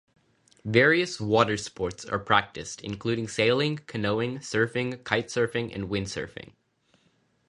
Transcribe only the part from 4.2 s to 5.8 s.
surfing, kite surfing